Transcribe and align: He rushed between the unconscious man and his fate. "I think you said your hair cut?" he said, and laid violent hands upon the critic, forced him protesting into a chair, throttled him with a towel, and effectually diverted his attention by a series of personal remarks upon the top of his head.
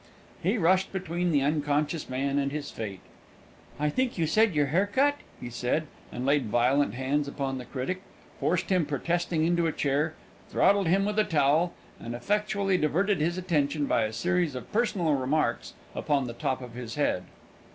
He 0.41 0.57
rushed 0.57 0.91
between 0.91 1.29
the 1.29 1.43
unconscious 1.43 2.09
man 2.09 2.39
and 2.39 2.51
his 2.51 2.71
fate. 2.71 3.01
"I 3.79 3.89
think 3.91 4.17
you 4.17 4.25
said 4.25 4.55
your 4.55 4.65
hair 4.65 4.87
cut?" 4.91 5.17
he 5.39 5.51
said, 5.51 5.85
and 6.11 6.25
laid 6.25 6.47
violent 6.47 6.95
hands 6.95 7.27
upon 7.27 7.59
the 7.59 7.65
critic, 7.65 8.01
forced 8.39 8.71
him 8.71 8.87
protesting 8.87 9.45
into 9.45 9.67
a 9.67 9.71
chair, 9.71 10.15
throttled 10.49 10.87
him 10.87 11.05
with 11.05 11.19
a 11.19 11.23
towel, 11.23 11.75
and 11.99 12.15
effectually 12.15 12.79
diverted 12.79 13.21
his 13.21 13.37
attention 13.37 13.85
by 13.85 14.05
a 14.05 14.11
series 14.11 14.55
of 14.55 14.71
personal 14.71 15.13
remarks 15.13 15.75
upon 15.93 16.25
the 16.25 16.33
top 16.33 16.61
of 16.63 16.73
his 16.73 16.95
head. 16.95 17.25